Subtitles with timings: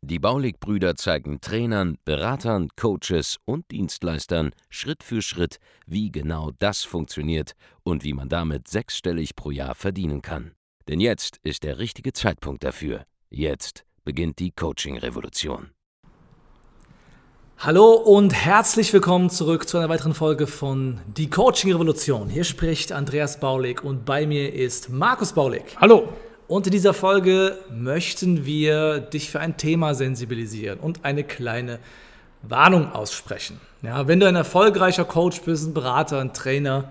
[0.00, 7.52] Die Baulig-Brüder zeigen Trainern, Beratern, Coaches und Dienstleistern Schritt für Schritt, wie genau das funktioniert
[7.82, 10.52] und wie man damit sechsstellig pro Jahr verdienen kann.
[10.88, 13.04] Denn jetzt ist der richtige Zeitpunkt dafür.
[13.30, 15.70] Jetzt beginnt die Coaching-Revolution.
[17.58, 22.28] Hallo und herzlich willkommen zurück zu einer weiteren Folge von Die Coaching Revolution.
[22.28, 25.76] Hier spricht Andreas Baulig und bei mir ist Markus Baulig.
[25.80, 26.08] Hallo.
[26.48, 31.78] Und in dieser Folge möchten wir dich für ein Thema sensibilisieren und eine kleine
[32.42, 33.60] Warnung aussprechen.
[33.82, 36.90] Ja, wenn du ein erfolgreicher Coach bist, ein Berater, ein Trainer,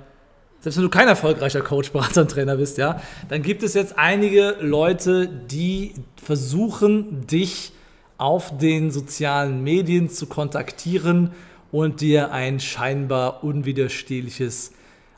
[0.62, 3.98] selbst wenn du kein erfolgreicher Coach, Berater und Trainer bist, ja, dann gibt es jetzt
[3.98, 7.74] einige Leute, die versuchen, dich
[8.18, 11.32] auf den sozialen Medien zu kontaktieren
[11.72, 14.74] und dir ein scheinbar unwiderstehliches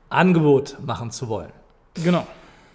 [0.09, 1.51] Angebot machen zu wollen.
[2.03, 2.25] Genau.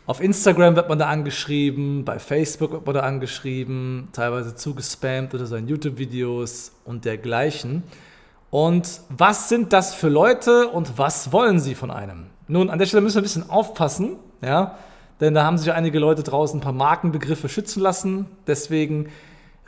[0.09, 5.55] Auf Instagram wird man da angeschrieben, bei Facebook wird man da angeschrieben, teilweise zugespammt so
[5.55, 7.83] in YouTube-Videos und dergleichen.
[8.49, 12.29] Und was sind das für Leute und was wollen sie von einem?
[12.47, 14.79] Nun, an der Stelle müssen wir ein bisschen aufpassen, ja,
[15.21, 18.25] denn da haben sich einige Leute draußen ein paar Markenbegriffe schützen lassen.
[18.47, 19.11] Deswegen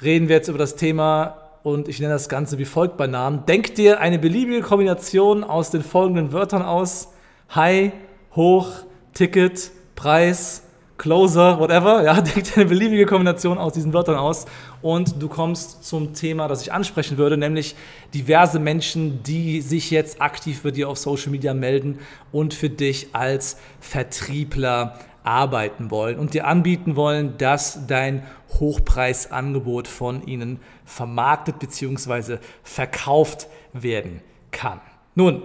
[0.00, 3.44] reden wir jetzt über das Thema und ich nenne das Ganze wie folgt bei Namen.
[3.44, 7.08] Denk dir eine beliebige Kombination aus den folgenden Wörtern aus:
[7.54, 7.92] High,
[8.34, 8.70] Hoch,
[9.12, 10.62] Ticket, Preis,
[10.96, 12.02] Closer, whatever.
[12.02, 14.46] Ja, denk dir eine beliebige Kombination aus diesen Wörtern aus
[14.80, 17.76] und du kommst zum Thema, das ich ansprechen würde, nämlich
[18.14, 21.98] diverse Menschen, die sich jetzt aktiv bei dir auf Social Media melden
[22.32, 28.22] und für dich als Vertriebler arbeiten wollen und dir anbieten wollen, dass dein
[28.58, 32.38] Hochpreisangebot von ihnen vermarktet bzw.
[32.62, 34.80] verkauft werden kann.
[35.14, 35.42] Nun,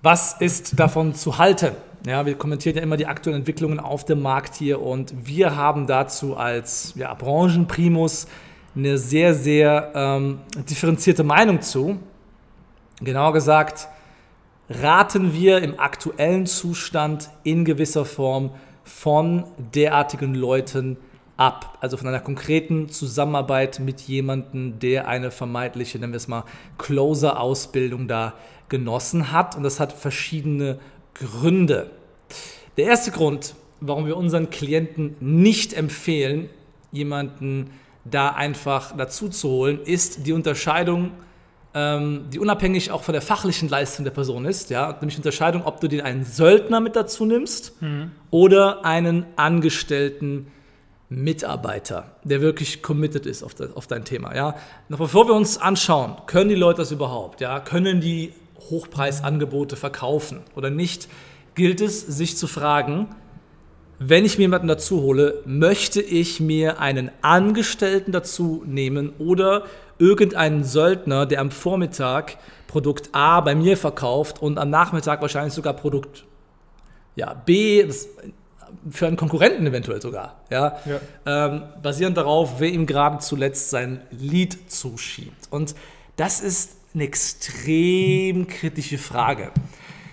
[0.00, 1.72] was ist davon zu halten?
[2.06, 5.86] Ja, wir kommentieren ja immer die aktuellen Entwicklungen auf dem Markt hier und wir haben
[5.86, 8.26] dazu als ja, Branchenprimus
[8.76, 11.98] eine sehr, sehr ähm, differenzierte Meinung zu.
[13.00, 13.88] Genauer gesagt,
[14.68, 18.50] raten wir im aktuellen Zustand in gewisser Form
[18.82, 19.44] von
[19.74, 20.98] derartigen Leuten
[21.38, 21.78] ab.
[21.80, 26.44] Also von einer konkreten Zusammenarbeit mit jemandem, der eine vermeintliche, nennen wir es mal,
[26.76, 28.34] Closer-Ausbildung da
[28.68, 29.56] genossen hat.
[29.56, 30.78] Und das hat verschiedene
[31.14, 31.90] Gründe.
[32.76, 36.50] Der erste Grund, warum wir unseren Klienten nicht empfehlen,
[36.92, 37.70] jemanden
[38.04, 41.12] da einfach dazu zu holen, ist die Unterscheidung,
[41.74, 45.64] ähm, die unabhängig auch von der fachlichen Leistung der Person ist, ja, nämlich die Unterscheidung,
[45.64, 48.12] ob du den einen Söldner mit dazu nimmst mhm.
[48.30, 50.48] oder einen Angestellten
[51.08, 54.34] Mitarbeiter, der wirklich committed ist auf, das, auf dein Thema.
[54.34, 54.56] Ja.
[54.88, 57.40] Noch bevor wir uns anschauen, können die Leute das überhaupt?
[57.40, 57.60] Ja?
[57.60, 61.08] Können die Hochpreisangebote verkaufen oder nicht,
[61.54, 63.08] gilt es, sich zu fragen,
[63.98, 69.64] wenn ich mir jemanden dazu hole, möchte ich mir einen Angestellten dazu nehmen oder
[69.98, 75.74] irgendeinen Söldner, der am Vormittag Produkt A bei mir verkauft und am Nachmittag wahrscheinlich sogar
[75.74, 76.24] Produkt
[77.16, 78.08] ja, B, das,
[78.90, 81.00] für einen Konkurrenten eventuell sogar, ja, ja.
[81.26, 85.46] Ähm, basierend darauf, wer ihm gerade zuletzt sein Lied zuschiebt.
[85.50, 85.74] Und
[86.16, 89.50] das ist eine extrem kritische Frage.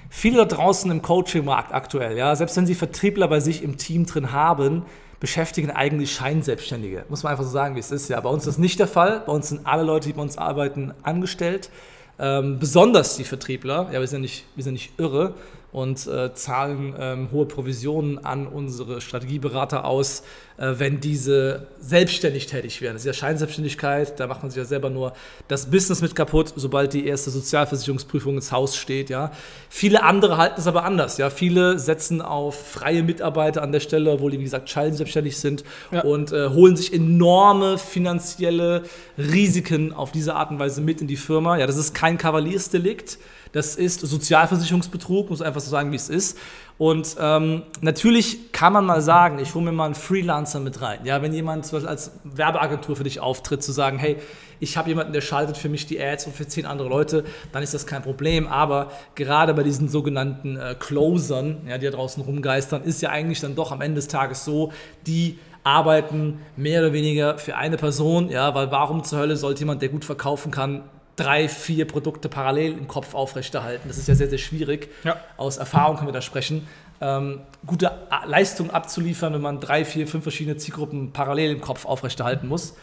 [0.09, 4.05] Viele da draußen im Coaching-Markt aktuell, ja, selbst wenn sie Vertriebler bei sich im Team
[4.05, 4.83] drin haben,
[5.19, 7.05] beschäftigen eigentlich Scheinselbstständige.
[7.07, 8.09] Muss man einfach so sagen, wie es ist.
[8.09, 9.21] Ja, bei uns ist das nicht der Fall.
[9.25, 11.69] Bei uns sind alle Leute, die bei uns arbeiten, angestellt.
[12.17, 13.89] Ähm, besonders die Vertriebler.
[13.93, 15.35] Ja, wir sind nicht, wir sind nicht irre
[15.71, 20.23] und äh, zahlen ähm, hohe Provisionen an unsere Strategieberater aus,
[20.57, 22.95] äh, wenn diese selbstständig tätig werden.
[22.95, 25.13] Das ist ja Scheinselbstständigkeit, da macht man sich ja selber nur
[25.47, 29.09] das Business mit kaputt, sobald die erste Sozialversicherungsprüfung ins Haus steht.
[29.09, 29.31] Ja.
[29.69, 31.17] Viele andere halten es aber anders.
[31.17, 31.29] Ja.
[31.29, 36.01] Viele setzen auf freie Mitarbeiter an der Stelle, obwohl die, wie gesagt, scheinselbstständig sind ja.
[36.01, 38.83] und äh, holen sich enorme finanzielle
[39.17, 41.57] Risiken auf diese Art und Weise mit in die Firma.
[41.57, 43.17] Ja, das ist kein Kavaliersdelikt.
[43.51, 46.37] Das ist Sozialversicherungsbetrug, muss einfach so sagen, wie es ist.
[46.77, 51.01] Und ähm, natürlich kann man mal sagen, ich hole mir mal einen Freelancer mit rein.
[51.03, 54.17] Ja, wenn jemand zum Beispiel als Werbeagentur für dich auftritt, zu sagen, hey,
[54.59, 57.61] ich habe jemanden, der schaltet für mich die Ads und für zehn andere Leute, dann
[57.61, 58.47] ist das kein Problem.
[58.47, 63.41] Aber gerade bei diesen sogenannten äh, Closern, ja, die da draußen rumgeistern, ist ja eigentlich
[63.41, 64.71] dann doch am Ende des Tages so,
[65.05, 69.81] die arbeiten mehr oder weniger für eine Person, ja, weil warum zur Hölle sollte jemand,
[69.81, 70.83] der gut verkaufen kann,
[71.15, 73.87] drei, vier Produkte parallel im Kopf aufrechterhalten.
[73.87, 74.89] Das ist ja sehr, sehr schwierig.
[75.03, 75.17] Ja.
[75.37, 76.67] Aus Erfahrung können wir da sprechen.
[77.01, 77.91] Ähm, gute
[78.25, 82.75] Leistung abzuliefern, wenn man drei, vier, fünf verschiedene Zielgruppen parallel im Kopf aufrechterhalten muss.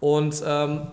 [0.00, 0.88] Und ähm,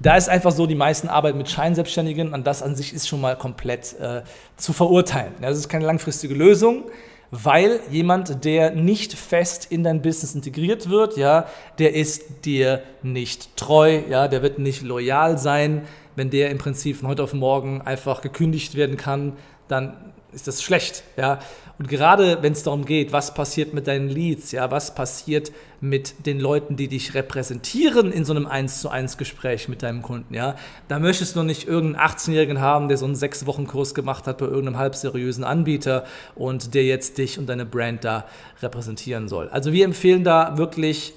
[0.00, 3.20] da ist einfach so, die meisten arbeiten mit Scheinselbstständigen und das an sich ist schon
[3.20, 4.22] mal komplett äh,
[4.56, 5.34] zu verurteilen.
[5.40, 6.84] Ja, Das ist keine langfristige Lösung,
[7.30, 11.46] weil jemand, der nicht fest in dein Business integriert wird, ja,
[11.78, 15.82] der ist dir nicht treu, ja, der wird nicht loyal sein.
[16.20, 19.38] Wenn der im Prinzip von heute auf morgen einfach gekündigt werden kann,
[19.68, 21.38] dann ist das schlecht, ja.
[21.78, 25.50] Und gerade wenn es darum geht, was passiert mit deinen Leads, ja, was passiert
[25.80, 30.02] mit den Leuten, die dich repräsentieren in so einem 1 zu 1 Gespräch mit deinem
[30.02, 30.56] Kunden, ja,
[30.88, 34.76] da möchtest du nicht irgendeinen 18-Jährigen haben, der so einen 6-Wochen-Kurs gemacht hat bei irgendeinem
[34.76, 38.26] halbseriösen Anbieter und der jetzt dich und deine Brand da
[38.60, 39.48] repräsentieren soll.
[39.48, 41.14] Also wir empfehlen da wirklich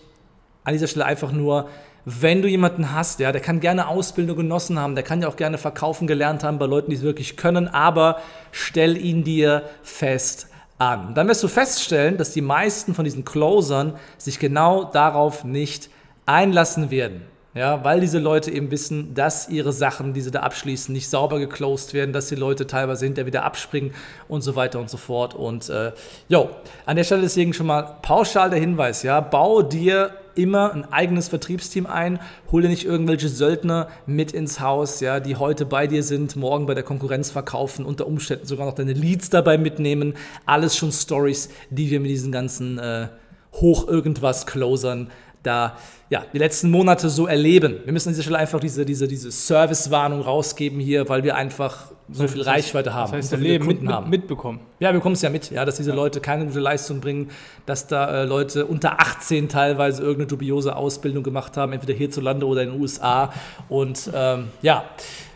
[0.63, 1.67] an dieser Stelle einfach nur,
[2.05, 5.37] wenn du jemanden hast, ja, der kann gerne Ausbildung genossen haben, der kann ja auch
[5.37, 8.19] gerne verkaufen gelernt haben bei Leuten, die es wirklich können, aber
[8.51, 10.47] stell ihn dir fest
[10.77, 11.13] an.
[11.13, 15.89] Dann wirst du feststellen, dass die meisten von diesen Closern sich genau darauf nicht
[16.25, 17.21] einlassen werden.
[17.55, 21.37] Ja, weil diese Leute eben wissen, dass ihre Sachen, die sie da abschließen, nicht sauber
[21.37, 23.93] geclosed werden, dass die Leute teilweise hinterher wieder abspringen
[24.27, 25.35] und so weiter und so fort.
[25.35, 25.91] Und äh,
[26.29, 26.49] jo,
[26.87, 31.27] an der Stelle deswegen schon mal pauschal der Hinweis, ja, bau dir immer ein eigenes
[31.27, 32.19] Vertriebsteam ein,
[32.51, 36.65] hol dir nicht irgendwelche Söldner mit ins Haus, ja, die heute bei dir sind, morgen
[36.65, 40.13] bei der Konkurrenz verkaufen, unter Umständen sogar noch deine Leads dabei mitnehmen.
[40.45, 43.07] Alles schon Stories, die wir mit diesen ganzen äh,
[43.53, 45.09] hoch irgendwas Closern
[45.43, 45.77] da
[46.09, 47.79] ja, die letzten Monate so erleben.
[47.85, 51.87] Wir müssen an dieser Stelle einfach diese, diese, diese Servicewarnung rausgeben hier, weil wir einfach
[52.11, 53.11] so viel Reichweite haben.
[53.11, 54.09] Das heißt, so viele Leben Kunden mit, haben.
[54.09, 54.59] mitbekommen.
[54.79, 57.31] Ja, wir bekommen es ja mit, ja, dass diese Leute keine gute Leistung bringen,
[57.65, 62.61] dass da äh, Leute unter 18 teilweise irgendeine dubiose Ausbildung gemacht haben, entweder hierzulande oder
[62.61, 63.33] in den USA.
[63.67, 64.83] Und ähm, ja,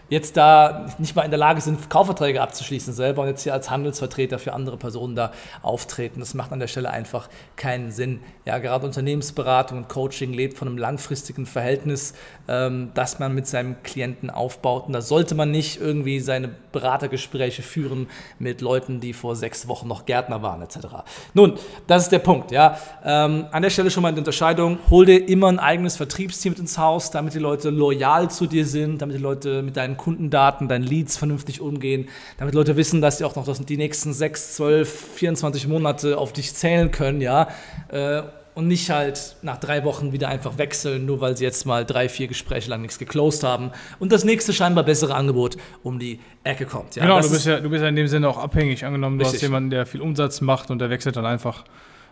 [0.10, 3.70] jetzt da nicht mal in der Lage sind, Kaufverträge abzuschließen selber und jetzt hier als
[3.70, 5.32] Handelsvertreter für andere Personen da
[5.62, 6.20] auftreten.
[6.20, 8.22] Das macht an der Stelle einfach keinen Sinn.
[8.46, 12.14] Ja, gerade Unternehmensberatung und Coaching lebt von einem langfristigen Verhältnis,
[12.48, 14.88] ähm, das man mit seinem Klienten aufbaut.
[14.88, 18.08] Und da sollte man nicht irgendwie seine Beratergespräche führen
[18.40, 20.78] mit Leuten, die vor sechs Wochen noch Gärtner waren, etc.
[21.34, 21.54] Nun,
[21.88, 22.52] das ist der Punkt.
[22.52, 22.78] Ja.
[23.04, 24.80] Ähm, an der Stelle schon mal eine Unterscheidung.
[24.90, 28.66] Hol dir immer ein eigenes Vertriebsteam mit ins Haus, damit die Leute loyal zu dir
[28.66, 32.08] sind, damit die Leute mit deinen Kundendaten, deinen Leads vernünftig umgehen,
[32.38, 36.32] damit Leute wissen, dass sie auch noch das- die nächsten 6, 12, 24 Monate auf
[36.34, 37.48] dich zählen können, ja.
[37.90, 38.22] Äh,
[38.56, 42.10] und nicht halt nach drei Wochen wieder einfach wechseln, nur weil sie jetzt mal drei,
[42.10, 46.66] vier Gespräche lang nichts geclosed haben und das nächste scheinbar bessere Angebot um die Ecke
[46.66, 46.96] kommt.
[46.96, 48.84] Ja, genau, du bist, ist- ja, du bist ja in dem Sinne auch abhängig.
[48.84, 49.42] Angenommen, du Richtig.
[49.42, 51.66] hast jemanden, der viel Umsatz macht und der wechselt dann einfach,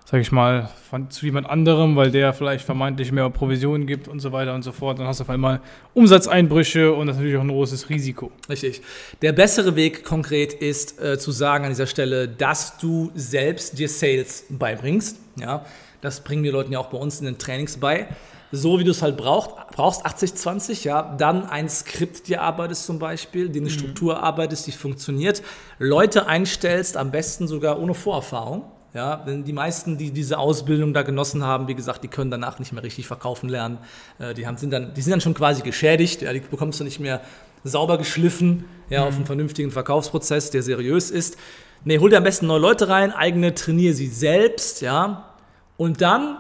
[0.06, 4.20] sag ich mal, von, zu jemand anderem, weil der vielleicht vermeintlich mehr Provisionen gibt und
[4.20, 5.00] so weiter und so fort.
[5.00, 5.62] Dann hast du auf einmal
[5.96, 8.32] Umsatzeinbrüche und das ist natürlich auch ein großes Risiko.
[8.48, 8.82] Richtig.
[9.24, 13.90] Der bessere Weg konkret ist äh, zu sagen an dieser Stelle, dass du selbst dir
[13.90, 15.18] Sales beibringst.
[15.40, 15.66] Ja,
[16.02, 18.08] das bringen die Leuten ja auch bei uns in den Trainings bei.
[18.52, 23.00] So wie du es halt brauchst, brauchst 80-20, ja, dann ein Skript dir arbeitest zum
[23.00, 25.42] Beispiel, die eine Struktur arbeitest, die funktioniert,
[25.80, 28.64] Leute einstellst, am besten sogar ohne Vorerfahrung.
[28.96, 32.60] Ja, denn die meisten, die diese Ausbildung da genossen haben, wie gesagt, die können danach
[32.60, 33.78] nicht mehr richtig verkaufen lernen.
[34.20, 36.22] Äh, Die, haben, sind, dann, die sind dann schon quasi geschädigt.
[36.22, 37.20] Ja, die bekommst du nicht mehr
[37.66, 41.36] sauber geschliffen ja, auf einen vernünftigen Verkaufsprozess, der seriös ist.
[41.84, 45.36] Nee, hol dir am besten neue Leute rein, eigene, trainiere sie selbst, ja.
[45.76, 46.38] Und dann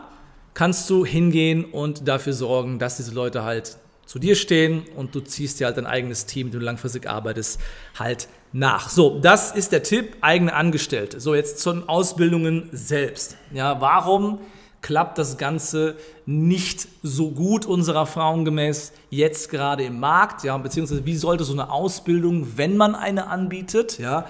[0.54, 5.20] kannst du hingehen und dafür sorgen, dass diese Leute halt zu dir stehen und du
[5.20, 7.60] ziehst dir halt dein eigenes Team, mit dem du langfristig arbeitest,
[8.00, 8.90] halt nach.
[8.90, 11.20] So, das ist der Tipp, eigene Angestellte.
[11.20, 13.36] So, jetzt zu den Ausbildungen selbst.
[13.52, 14.40] Ja, warum
[14.82, 20.46] klappt das Ganze nicht so gut unserer Erfahrung gemäß jetzt gerade im Markt?
[20.46, 24.26] Ja, beziehungsweise wie sollte so eine Ausbildung, wenn man eine anbietet, ja,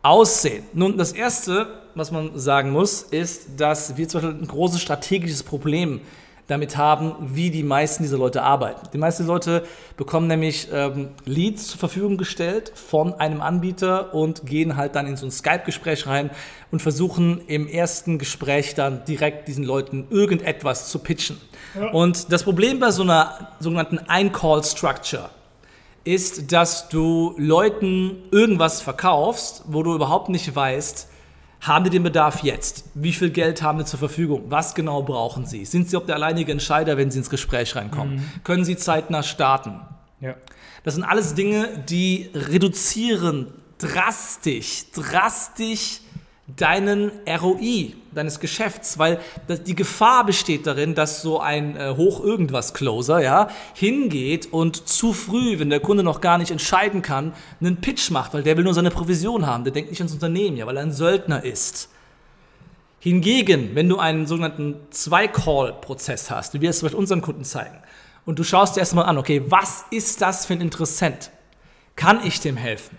[0.00, 0.64] aussehen?
[0.72, 5.42] Nun, das Erste, was man sagen muss, ist, dass wir zum Beispiel ein großes strategisches
[5.42, 6.00] Problem
[6.50, 8.88] damit haben, wie die meisten dieser Leute arbeiten.
[8.92, 9.64] Die meisten Leute
[9.96, 15.16] bekommen nämlich ähm, Leads zur Verfügung gestellt von einem Anbieter und gehen halt dann in
[15.16, 16.30] so ein Skype-Gespräch rein
[16.70, 21.40] und versuchen im ersten Gespräch dann direkt diesen Leuten irgendetwas zu pitchen.
[21.92, 25.30] Und das Problem bei so einer sogenannten Ein-Call-Structure
[26.04, 31.09] ist, dass du Leuten irgendwas verkaufst, wo du überhaupt nicht weißt,
[31.60, 32.84] haben die den Bedarf jetzt?
[32.94, 34.44] Wie viel Geld haben die zur Verfügung?
[34.48, 35.64] Was genau brauchen sie?
[35.64, 38.22] Sind sie auch der alleinige Entscheider, wenn sie ins Gespräch reinkommen?
[38.44, 39.80] Können sie zeitnah starten?
[40.20, 40.34] Ja.
[40.84, 46.00] Das sind alles Dinge, die reduzieren drastisch, drastisch
[46.56, 49.20] deinen ROI deines Geschäfts, weil
[49.66, 55.12] die Gefahr besteht darin, dass so ein äh, hoch irgendwas Closer ja hingeht und zu
[55.12, 58.64] früh, wenn der Kunde noch gar nicht entscheiden kann, einen Pitch macht, weil der will
[58.64, 61.88] nur seine Provision haben, der denkt nicht ans Unternehmen, ja, weil er ein Söldner ist.
[62.98, 67.78] Hingegen, wenn du einen sogenannten Zwei-Call-Prozess hast, wie wir es zum unseren Kunden zeigen,
[68.26, 71.30] und du schaust dir erstmal an, okay, was ist das für ein Interessent?
[71.96, 72.98] Kann ich dem helfen?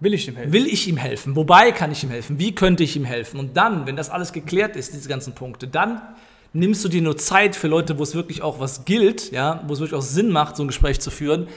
[0.00, 0.52] Will ich dem helfen?
[0.52, 1.36] Will ich ihm helfen?
[1.36, 2.38] Wobei kann ich ihm helfen?
[2.38, 3.38] Wie könnte ich ihm helfen?
[3.38, 6.00] Und dann, wenn das alles geklärt ist, diese ganzen Punkte, dann
[6.52, 9.74] nimmst du dir nur Zeit für Leute, wo es wirklich auch was gilt, ja, wo
[9.74, 11.48] es wirklich auch Sinn macht, so ein Gespräch zu führen,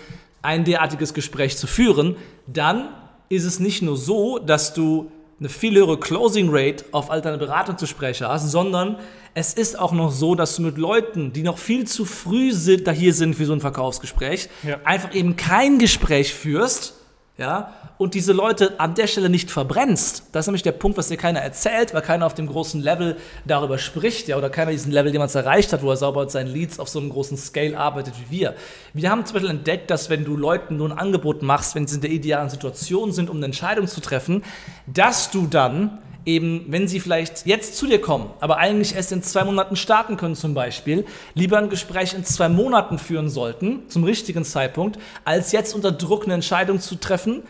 [0.41, 2.15] ein derartiges Gespräch zu führen,
[2.47, 2.89] dann
[3.29, 5.09] ist es nicht nur so, dass du
[5.39, 8.97] eine viel höhere Closing Rate auf all deine Beratungsgespräche hast, sondern
[9.33, 12.85] es ist auch noch so, dass du mit Leuten, die noch viel zu früh sind,
[12.85, 14.79] da hier sind für so ein Verkaufsgespräch, Ja.
[14.83, 16.93] einfach eben kein Gespräch führst,
[17.35, 20.25] ja, und diese Leute an der Stelle nicht verbrennst.
[20.33, 23.17] Das ist nämlich der Punkt, was dir keiner erzählt, weil keiner auf dem großen Level
[23.45, 26.53] darüber spricht, ja, oder keiner diesen Level, es erreicht hat, wo er sauber mit seinen
[26.53, 28.55] Leads auf so einem großen Scale arbeitet wie wir.
[28.93, 31.95] Wir haben zum Beispiel entdeckt, dass wenn du Leuten nur ein Angebot machst, wenn sie
[31.95, 34.43] in der idealen Situation sind, um eine Entscheidung zu treffen,
[34.85, 39.23] dass du dann eben, wenn sie vielleicht jetzt zu dir kommen, aber eigentlich erst in
[39.23, 44.03] zwei Monaten starten können zum Beispiel, lieber ein Gespräch in zwei Monaten führen sollten, zum
[44.03, 47.43] richtigen Zeitpunkt, als jetzt unter Druck eine Entscheidung zu treffen,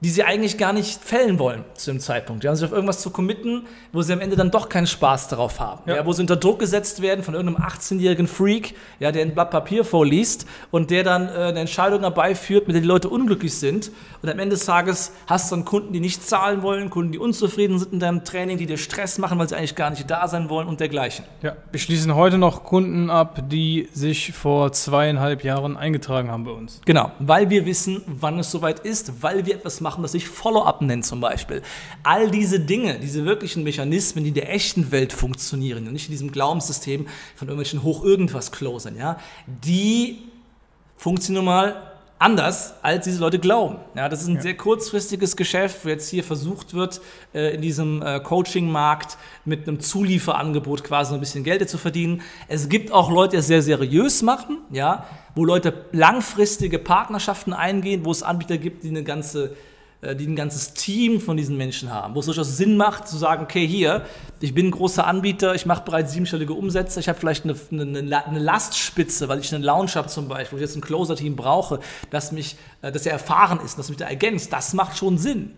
[0.00, 2.44] die sie eigentlich gar nicht fällen wollen zu dem Zeitpunkt.
[2.44, 5.60] Ja, sich auf irgendwas zu committen, wo sie am Ende dann doch keinen Spaß darauf
[5.60, 5.82] haben.
[5.86, 5.96] Ja.
[5.96, 6.06] Ja.
[6.06, 9.84] wo sie unter Druck gesetzt werden von irgendeinem 18-jährigen Freak, ja, der ein Blatt Papier
[9.84, 13.90] vorliest und der dann äh, eine Entscheidung herbeiführt, mit der die Leute unglücklich sind.
[14.22, 17.18] Und am Ende des Tages hast du dann Kunden, die nicht zahlen wollen, Kunden, die
[17.18, 20.28] unzufrieden sind in deinem Training, die dir Stress machen, weil sie eigentlich gar nicht da
[20.28, 21.24] sein wollen und dergleichen.
[21.42, 26.52] Ja, wir schließen heute noch Kunden ab, die sich vor zweieinhalb Jahren eingetragen haben bei
[26.52, 26.80] uns.
[26.84, 30.82] Genau, weil wir wissen, wann es soweit ist, weil wir etwas machen, das sich Follow-up
[30.82, 31.62] nennt zum Beispiel.
[32.02, 36.12] All diese Dinge, diese wirklichen Mechanismen, die in der echten Welt funktionieren und nicht in
[36.12, 37.06] diesem Glaubenssystem
[37.36, 40.18] von irgendwelchen Hoch-Irgendwas-Closern, ja, die
[40.96, 41.86] funktionieren mal
[42.18, 43.78] anders, als diese Leute glauben.
[43.94, 44.42] Ja, das ist ein Ja.
[44.42, 47.00] sehr kurzfristiges Geschäft, wo jetzt hier versucht wird,
[47.34, 49.16] äh, in diesem äh, Coaching-Markt
[49.46, 52.20] mit einem Zulieferangebot quasi ein bisschen Geld zu verdienen.
[52.46, 58.04] Es gibt auch Leute, die es sehr seriös machen, ja, wo Leute langfristige Partnerschaften eingehen,
[58.04, 59.56] wo es Anbieter gibt, die eine ganze
[60.02, 63.42] die ein ganzes Team von diesen Menschen haben, wo es durchaus Sinn macht, zu sagen,
[63.42, 64.06] okay, hier,
[64.40, 68.26] ich bin ein großer Anbieter, ich mache bereits siebenstellige Umsätze, ich habe vielleicht eine, eine,
[68.26, 71.80] eine Lastspitze, weil ich einen Lounge habe zum Beispiel, wo ich jetzt ein Closer-Team brauche,
[72.10, 75.52] das mich, äh, das er erfahren ist, das mich da ergänzt, das macht schon Sinn.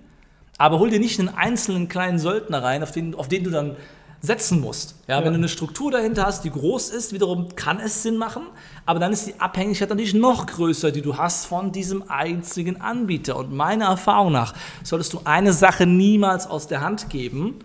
[0.58, 3.76] Aber hol dir nicht einen einzelnen kleinen Söldner rein, auf den, auf den du dann
[4.22, 4.94] setzen musst.
[5.08, 5.24] Ja, Ja.
[5.24, 8.44] Wenn du eine Struktur dahinter hast, die groß ist, wiederum kann es Sinn machen,
[8.86, 13.36] aber dann ist die Abhängigkeit natürlich noch größer, die du hast von diesem einzigen Anbieter.
[13.36, 17.58] Und meiner Erfahrung nach solltest du eine Sache niemals aus der Hand geben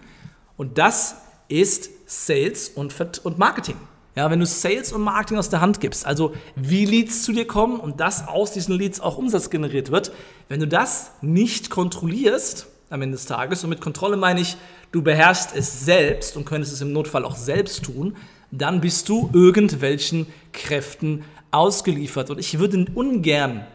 [0.58, 1.16] und das
[1.48, 2.94] ist Sales und,
[3.38, 3.78] Marketing.
[4.16, 7.46] Ja, wenn du Sales und Marketing aus der Hand gibst, also wie Leads zu dir
[7.46, 10.12] kommen und dass aus diesen Leads auch Umsatz generiert wird,
[10.50, 14.58] wenn du das nicht kontrollierst am Ende des Tages, und mit Kontrolle meine ich,
[14.92, 18.16] du beherrschst es selbst und könntest es im Notfall auch selbst tun,
[18.52, 22.30] dann bist du irgendwelchen Kräften ausgeliefert.
[22.30, 23.66] Und ich würde ungern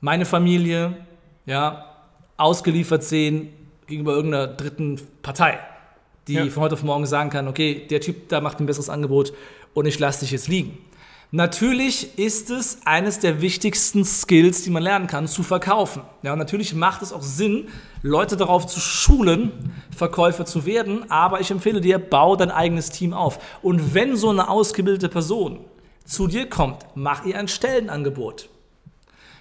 [0.00, 0.96] meine Familie
[1.46, 1.96] ja,
[2.36, 3.48] ausgeliefert sehen
[3.86, 5.58] gegenüber irgendeiner dritten Partei,
[6.26, 6.46] die Ja.
[6.46, 9.32] von heute auf morgen sagen kann, okay, der Typ da macht ein besseres Angebot
[9.72, 10.78] und ich lasse dich jetzt liegen.
[11.30, 16.00] Natürlich ist es eines der wichtigsten Skills, die man lernen kann, zu verkaufen.
[16.22, 17.68] Ja, und natürlich macht es auch Sinn,
[18.02, 19.52] Leute darauf zu schulen,
[19.94, 23.38] Verkäufer zu werden, aber ich empfehle dir, bau dein eigenes Team auf.
[23.60, 25.58] Und wenn so eine ausgebildete Person
[26.06, 28.48] zu dir kommt, mach ihr ein Stellenangebot.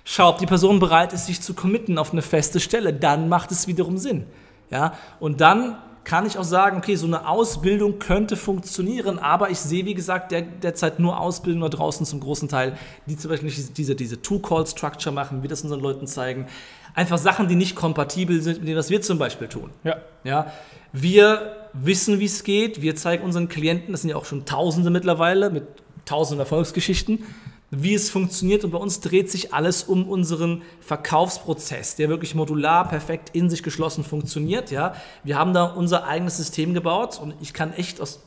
[0.04, 2.94] Schau, ob die Person bereit ist, sich zu committen auf eine feste Stelle.
[2.94, 4.26] Dann macht es wiederum Sinn.
[4.70, 4.94] Ja?
[5.22, 5.78] Und dann
[6.08, 10.32] kann ich auch sagen, okay, so eine Ausbildung könnte funktionieren, aber ich sehe, wie gesagt,
[10.32, 14.22] der, derzeit nur Ausbildung da draußen zum großen Teil, die zum Beispiel nicht diese, diese
[14.22, 16.48] Two-Call-Structure machen, wie das unseren Leuten zeigen.
[16.94, 19.70] Einfach Sachen, die nicht kompatibel sind mit dem, was wir zum Beispiel tun.
[19.84, 19.98] Ja.
[20.24, 20.54] Ja,
[20.94, 22.82] wir wissen, wie es geht.
[22.82, 25.66] Wir zeigen unseren Klienten, das sind ja auch schon Tausende mittlerweile mit
[26.06, 27.26] tausenden Erfolgsgeschichten,
[27.72, 28.64] wie es funktioniert.
[28.64, 33.64] Und bei uns dreht sich alles um unseren Verkaufsprozess, der wirklich modular, perfekt in sich
[33.64, 34.72] geschlossen funktioniert.
[34.72, 38.20] Ja, wir haben da unser eigenes System gebaut und ich kann echt aus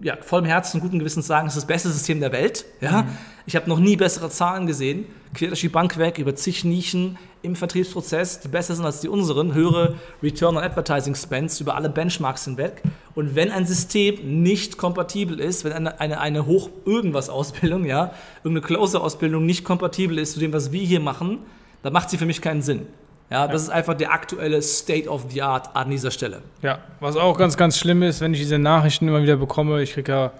[0.00, 2.64] ja, vollem Herzen und guten Gewissens sagen, es ist das beste System der Welt.
[2.80, 3.06] Ja?
[3.46, 5.06] Ich habe noch nie bessere Zahlen gesehen.
[5.34, 9.08] Quer durch die Bank weg, über zig Nischen im Vertriebsprozess, die besser sind als die
[9.08, 9.54] unseren.
[9.54, 12.82] Höhere Return on Advertising Spends über alle Benchmarks hinweg.
[13.14, 18.12] Und wenn ein System nicht kompatibel ist, wenn eine, eine, eine Hoch-Irgendwas-Ausbildung, ja,
[18.44, 21.38] irgendeine Closer-Ausbildung nicht kompatibel ist zu dem, was wir hier machen,
[21.82, 22.86] dann macht sie für mich keinen Sinn.
[23.30, 26.42] Ja, das ist einfach der aktuelle State of the Art an dieser Stelle.
[26.62, 29.82] Ja, was auch ganz, ganz schlimm ist, wenn ich diese Nachrichten immer wieder bekomme.
[29.82, 30.32] Ich kriege ja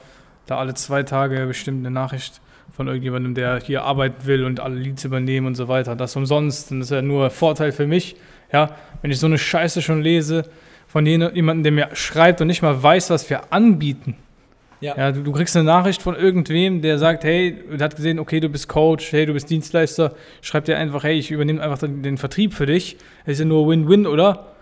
[0.46, 2.40] da alle zwei Tage bestimmt eine Nachricht
[2.76, 5.96] von irgendjemandem, der hier arbeiten will und alle Leads übernehmen und so weiter.
[5.96, 6.70] Das umsonst.
[6.70, 8.16] Und das ist ja nur Vorteil für mich.
[8.52, 8.70] Ja,
[9.02, 10.44] wenn ich so eine Scheiße schon lese
[10.86, 14.16] von jemandem, der mir schreibt und nicht mal weiß, was wir anbieten.
[14.80, 14.96] Ja.
[14.96, 18.40] ja du, du, kriegst eine Nachricht von irgendwem, der sagt, hey, der hat gesehen, okay,
[18.40, 22.02] du bist Coach, hey, du bist Dienstleister, schreibt dir einfach, hey, ich übernehme einfach den,
[22.02, 22.96] den Vertrieb für dich.
[23.24, 24.52] Das ist ja nur Win-Win, oder?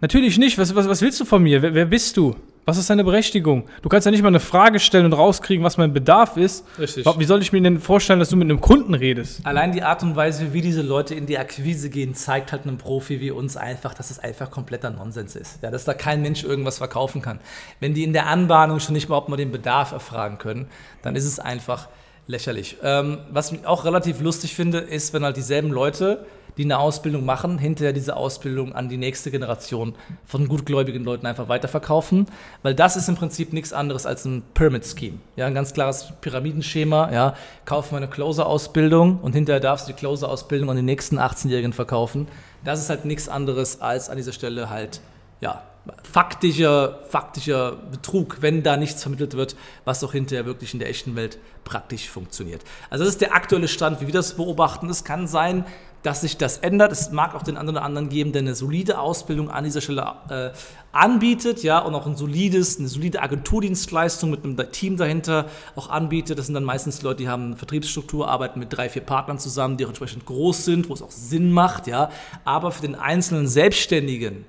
[0.00, 0.58] Natürlich nicht.
[0.58, 1.62] Was, was, was willst du von mir?
[1.62, 2.36] Wer, wer bist du?
[2.68, 3.68] Was ist deine Berechtigung?
[3.82, 6.64] Du kannst ja nicht mal eine Frage stellen und rauskriegen, was mein Bedarf ist.
[6.80, 7.06] Richtig.
[7.06, 9.46] Wie soll ich mir denn vorstellen, dass du mit einem Kunden redest?
[9.46, 12.76] Allein die Art und Weise, wie diese Leute in die Akquise gehen, zeigt halt einem
[12.76, 15.62] Profi wie uns einfach, dass es einfach kompletter Nonsens ist.
[15.62, 17.38] Ja, dass da kein Mensch irgendwas verkaufen kann.
[17.78, 20.66] Wenn die in der Anbahnung schon nicht mal, ob man den Bedarf erfragen können,
[21.02, 21.86] dann ist es einfach
[22.26, 22.76] lächerlich.
[22.82, 27.24] Ähm, was ich auch relativ lustig finde, ist, wenn halt dieselben Leute die eine Ausbildung
[27.24, 32.26] machen, hinterher diese Ausbildung an die nächste Generation von gutgläubigen Leuten einfach weiterverkaufen,
[32.62, 35.18] weil das ist im Prinzip nichts anderes als ein Pyramid Scheme.
[35.36, 37.12] Ja, ein ganz klares Pyramidenschema.
[37.12, 37.34] Ja,
[37.66, 42.26] kauf eine Closer-Ausbildung und hinterher darfst du die Closer-Ausbildung an die nächsten 18-Jährigen verkaufen.
[42.64, 45.00] Das ist halt nichts anderes als an dieser Stelle halt
[45.40, 45.62] ja,
[46.02, 51.16] faktischer, faktischer Betrug, wenn da nichts vermittelt wird, was auch hinterher wirklich in der echten
[51.16, 52.62] Welt praktisch funktioniert.
[52.90, 54.88] Also das ist der aktuelle Stand, wie wir das beobachten.
[54.88, 55.64] Es kann sein,
[56.02, 56.92] dass sich das ändert.
[56.92, 60.50] Es mag auch den anderen anderen geben, der eine solide Ausbildung an dieser Stelle äh,
[60.92, 66.38] anbietet, ja, und auch ein solides, eine solide Agenturdienstleistung mit einem Team dahinter auch anbietet.
[66.38, 69.76] Das sind dann meistens Leute, die haben eine Vertriebsstruktur, arbeiten mit drei, vier Partnern zusammen,
[69.76, 72.10] die auch entsprechend groß sind, wo es auch Sinn macht, ja.
[72.44, 74.44] Aber für den einzelnen Selbstständigen,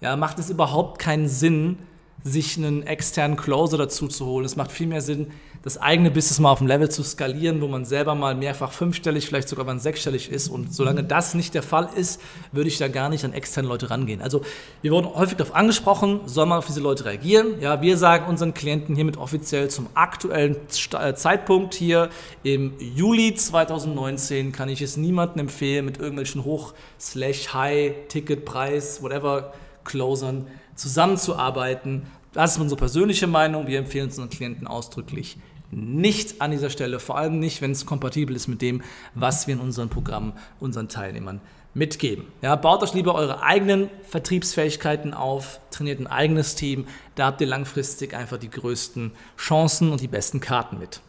[0.00, 1.78] ja, macht es überhaupt keinen Sinn,
[2.24, 4.44] sich einen externen Closer dazu zu holen.
[4.44, 5.28] Es macht viel mehr Sinn,
[5.62, 9.26] das eigene Business mal auf ein Level zu skalieren, wo man selber mal mehrfach fünfstellig,
[9.26, 10.48] vielleicht sogar mal sechsstellig ist.
[10.48, 12.20] Und solange das nicht der Fall ist,
[12.52, 14.20] würde ich da gar nicht an externe Leute rangehen.
[14.22, 14.42] Also
[14.82, 17.60] wir wurden häufig darauf angesprochen, soll man auf diese Leute reagieren?
[17.60, 20.56] Ja, wir sagen unseren Klienten hiermit offiziell zum aktuellen
[21.00, 22.08] äh, Zeitpunkt hier
[22.44, 29.52] im Juli 2019 kann ich es niemandem empfehlen, mit irgendwelchen Hoch-High-Ticket-Preis, whatever,
[29.88, 32.02] Closern zusammenzuarbeiten.
[32.32, 33.66] Das ist unsere persönliche Meinung.
[33.66, 35.38] Wir empfehlen unseren Klienten ausdrücklich
[35.70, 38.82] nicht an dieser Stelle, vor allem nicht, wenn es kompatibel ist mit dem,
[39.14, 41.40] was wir in unseren Programmen unseren Teilnehmern
[41.74, 42.24] mitgeben.
[42.42, 47.46] Ja, baut euch lieber eure eigenen Vertriebsfähigkeiten auf, trainiert ein eigenes Team, da habt ihr
[47.46, 51.00] langfristig einfach die größten Chancen und die besten Karten mit.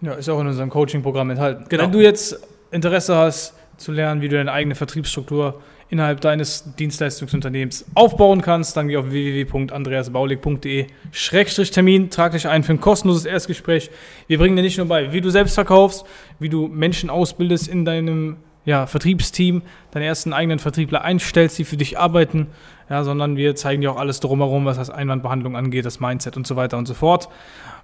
[0.00, 1.66] Ja, ist auch in unserem Coaching-Programm enthalten.
[1.68, 1.84] Genau.
[1.84, 2.38] Wenn du jetzt
[2.70, 8.88] Interesse hast zu lernen, wie du deine eigene Vertriebsstruktur innerhalb deines Dienstleistungsunternehmens aufbauen kannst, dann
[8.88, 13.90] geh auf www.andreasbaulig.de-termin, trag dich ein für ein kostenloses Erstgespräch.
[14.26, 16.04] Wir bringen dir nicht nur bei, wie du selbst verkaufst,
[16.38, 21.76] wie du Menschen ausbildest in deinem ja, Vertriebsteam, deinen ersten eigenen Vertriebler einstellst, die für
[21.76, 22.46] dich arbeiten,
[22.88, 26.46] ja, sondern wir zeigen dir auch alles drumherum, was das Einwandbehandlung angeht, das Mindset und
[26.46, 27.28] so weiter und so fort.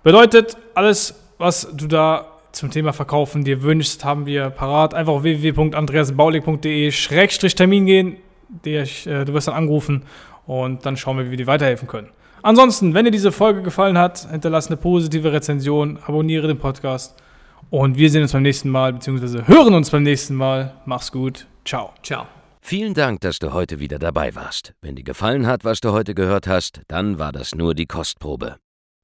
[0.02, 4.92] Bedeutet, alles, was du da zum Thema Verkaufen dir wünschst, haben wir parat.
[4.94, 8.16] Einfach auf www.andreasbaulig.de-termin gehen.
[8.64, 10.02] Der, äh, du wirst dann angerufen
[10.46, 12.08] und dann schauen wir, wie wir dir weiterhelfen können.
[12.42, 17.16] Ansonsten, wenn dir diese Folge gefallen hat, hinterlass eine positive Rezension, abonniere den Podcast
[17.70, 20.74] und wir sehen uns beim nächsten Mal, beziehungsweise hören uns beim nächsten Mal.
[20.86, 21.46] Mach's gut.
[21.64, 21.92] Ciao.
[22.02, 22.26] Ciao.
[22.62, 24.74] Vielen Dank, dass du heute wieder dabei warst.
[24.80, 28.56] Wenn dir gefallen hat, was du heute gehört hast, dann war das nur die Kostprobe.